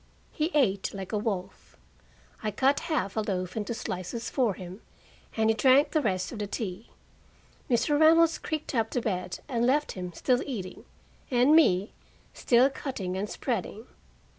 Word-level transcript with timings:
He 0.31 0.49
ate 0.55 0.95
like 0.95 1.11
a 1.11 1.17
wolf. 1.19 1.77
I 2.41 2.49
cut 2.49 2.79
half 2.89 3.15
a 3.15 3.19
loaf 3.21 3.55
into 3.55 3.75
slices 3.75 4.31
for 4.31 4.55
him, 4.55 4.81
and 5.37 5.51
he 5.51 5.53
drank 5.55 5.91
the 5.91 6.01
rest 6.01 6.31
of 6.31 6.39
the 6.39 6.47
tea. 6.47 6.89
Mr. 7.69 7.99
Reynolds 7.99 8.39
creaked 8.39 8.73
up 8.73 8.89
to 8.89 9.01
bed 9.01 9.41
and 9.47 9.63
left 9.63 9.91
him 9.91 10.11
still 10.13 10.41
eating, 10.41 10.85
and 11.29 11.55
me 11.55 11.93
still 12.33 12.67
cutting 12.71 13.15
and 13.15 13.29
spreading. 13.29 13.85